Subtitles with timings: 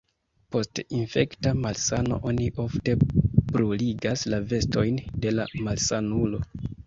[0.53, 2.95] Post infekta malsano oni ofte
[3.51, 6.41] bruligas la vestojn de la malsanulo.